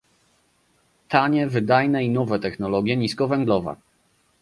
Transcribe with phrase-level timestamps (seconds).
[1.09, 3.75] tanie, wydajne i nowe technologie niskowęglowe